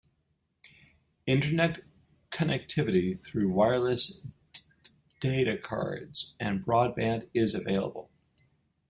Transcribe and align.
Internet 1.27 1.83
connectivity 2.31 3.21
through 3.23 3.49
wireless 3.51 4.25
datacards 5.21 6.33
and 6.39 6.65
Broadband 6.65 7.29
is 7.35 7.53
available. 7.53 8.09